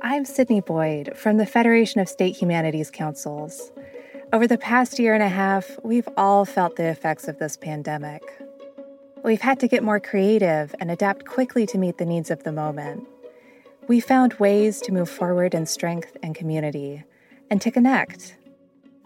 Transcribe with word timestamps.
I'm 0.00 0.24
Sydney 0.24 0.60
Boyd 0.60 1.16
from 1.16 1.36
the 1.36 1.46
Federation 1.46 2.00
of 2.00 2.08
State 2.08 2.36
Humanities 2.36 2.90
Councils. 2.90 3.70
Over 4.32 4.46
the 4.46 4.56
past 4.56 4.98
year 4.98 5.12
and 5.12 5.22
a 5.22 5.28
half, 5.28 5.78
we've 5.84 6.08
all 6.16 6.44
felt 6.44 6.76
the 6.76 6.88
effects 6.88 7.28
of 7.28 7.38
this 7.38 7.56
pandemic. 7.56 8.22
We've 9.22 9.40
had 9.40 9.60
to 9.60 9.68
get 9.68 9.82
more 9.82 10.00
creative 10.00 10.74
and 10.80 10.90
adapt 10.90 11.26
quickly 11.26 11.66
to 11.66 11.78
meet 11.78 11.98
the 11.98 12.06
needs 12.06 12.30
of 12.30 12.42
the 12.42 12.52
moment. 12.52 13.06
We 13.86 14.00
found 14.00 14.34
ways 14.34 14.80
to 14.82 14.92
move 14.92 15.10
forward 15.10 15.54
in 15.54 15.66
strength 15.66 16.16
and 16.22 16.34
community 16.34 17.04
and 17.50 17.60
to 17.60 17.70
connect. 17.70 18.36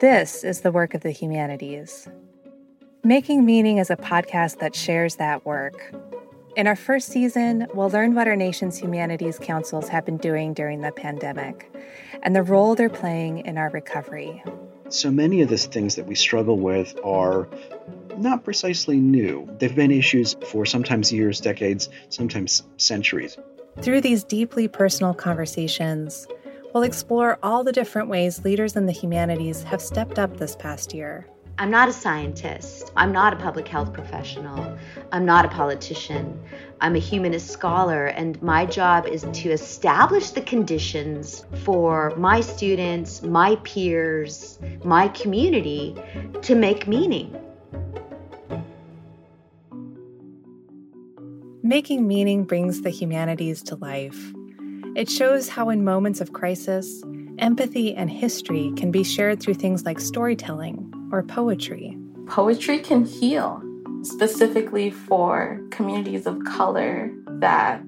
This 0.00 0.42
is 0.42 0.62
the 0.62 0.72
work 0.72 0.94
of 0.94 1.02
the 1.02 1.10
humanities. 1.10 2.08
Making 3.04 3.44
Meaning 3.46 3.78
is 3.78 3.90
a 3.90 3.96
podcast 3.96 4.58
that 4.58 4.74
shares 4.74 5.16
that 5.16 5.46
work. 5.46 5.94
In 6.56 6.66
our 6.66 6.74
first 6.74 7.08
season, 7.08 7.68
we'll 7.72 7.90
learn 7.90 8.14
what 8.14 8.26
our 8.26 8.34
nation's 8.34 8.76
humanities 8.76 9.38
councils 9.38 9.88
have 9.88 10.04
been 10.04 10.16
doing 10.16 10.52
during 10.52 10.80
the 10.80 10.90
pandemic 10.90 11.72
and 12.24 12.34
the 12.34 12.42
role 12.42 12.74
they're 12.74 12.90
playing 12.90 13.46
in 13.46 13.56
our 13.56 13.70
recovery. 13.70 14.42
So 14.88 15.12
many 15.12 15.42
of 15.42 15.48
the 15.48 15.56
things 15.56 15.94
that 15.94 16.06
we 16.06 16.16
struggle 16.16 16.58
with 16.58 16.98
are 17.04 17.48
not 18.16 18.42
precisely 18.42 18.96
new. 18.96 19.48
They've 19.58 19.74
been 19.74 19.92
issues 19.92 20.34
for 20.48 20.66
sometimes 20.66 21.12
years, 21.12 21.40
decades, 21.40 21.88
sometimes 22.08 22.64
centuries. 22.78 23.38
Through 23.80 24.00
these 24.00 24.24
deeply 24.24 24.66
personal 24.66 25.14
conversations, 25.14 26.26
we'll 26.74 26.82
explore 26.82 27.38
all 27.44 27.62
the 27.62 27.72
different 27.72 28.08
ways 28.08 28.44
leaders 28.44 28.74
in 28.74 28.86
the 28.86 28.92
humanities 28.92 29.62
have 29.62 29.80
stepped 29.80 30.18
up 30.18 30.36
this 30.38 30.56
past 30.56 30.92
year. 30.92 31.28
I'm 31.60 31.72
not 31.72 31.88
a 31.88 31.92
scientist. 31.92 32.92
I'm 32.96 33.10
not 33.10 33.32
a 33.32 33.36
public 33.36 33.66
health 33.66 33.92
professional. 33.92 34.78
I'm 35.10 35.24
not 35.24 35.44
a 35.44 35.48
politician. 35.48 36.40
I'm 36.80 36.94
a 36.94 37.00
humanist 37.00 37.50
scholar, 37.50 38.06
and 38.06 38.40
my 38.40 38.64
job 38.64 39.08
is 39.08 39.26
to 39.32 39.50
establish 39.50 40.30
the 40.30 40.40
conditions 40.40 41.44
for 41.64 42.14
my 42.16 42.42
students, 42.42 43.22
my 43.22 43.56
peers, 43.64 44.60
my 44.84 45.08
community 45.08 45.96
to 46.42 46.54
make 46.54 46.86
meaning. 46.86 47.36
Making 51.64 52.06
Meaning 52.06 52.44
brings 52.44 52.82
the 52.82 52.90
humanities 52.90 53.64
to 53.64 53.74
life. 53.74 54.32
It 54.94 55.10
shows 55.10 55.48
how, 55.48 55.70
in 55.70 55.82
moments 55.82 56.20
of 56.20 56.32
crisis, 56.32 57.02
empathy 57.38 57.96
and 57.96 58.08
history 58.08 58.72
can 58.76 58.92
be 58.92 59.02
shared 59.02 59.40
through 59.40 59.54
things 59.54 59.84
like 59.84 59.98
storytelling 59.98 60.94
or 61.12 61.22
poetry. 61.22 61.96
Poetry 62.26 62.78
can 62.78 63.04
heal, 63.04 63.62
specifically 64.02 64.90
for 64.90 65.60
communities 65.70 66.26
of 66.26 66.42
color 66.44 67.10
that 67.26 67.84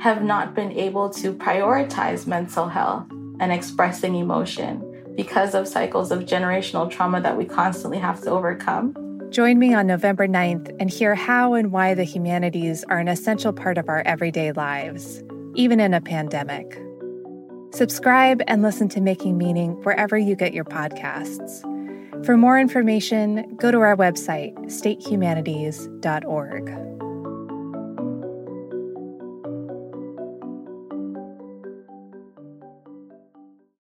have 0.00 0.22
not 0.22 0.54
been 0.54 0.72
able 0.72 1.08
to 1.10 1.32
prioritize 1.32 2.26
mental 2.26 2.68
health 2.68 3.06
and 3.40 3.52
expressing 3.52 4.14
emotion 4.14 4.88
because 5.16 5.54
of 5.54 5.68
cycles 5.68 6.10
of 6.10 6.20
generational 6.20 6.90
trauma 6.90 7.20
that 7.20 7.36
we 7.36 7.44
constantly 7.44 7.98
have 7.98 8.20
to 8.22 8.30
overcome. 8.30 8.94
Join 9.30 9.58
me 9.58 9.72
on 9.74 9.86
November 9.86 10.28
9th 10.28 10.74
and 10.78 10.90
hear 10.90 11.14
how 11.14 11.54
and 11.54 11.72
why 11.72 11.94
the 11.94 12.04
humanities 12.04 12.84
are 12.84 12.98
an 12.98 13.08
essential 13.08 13.52
part 13.52 13.78
of 13.78 13.88
our 13.88 14.02
everyday 14.04 14.52
lives, 14.52 15.22
even 15.54 15.80
in 15.80 15.94
a 15.94 16.00
pandemic. 16.00 16.78
Subscribe 17.72 18.42
and 18.46 18.60
listen 18.60 18.88
to 18.90 19.00
Making 19.00 19.38
Meaning 19.38 19.72
wherever 19.84 20.18
you 20.18 20.36
get 20.36 20.52
your 20.52 20.64
podcasts. 20.64 21.66
For 22.24 22.36
more 22.36 22.58
information, 22.58 23.56
go 23.56 23.72
to 23.72 23.80
our 23.80 23.96
website, 23.96 24.54
statehumanities.org. 24.66 27.01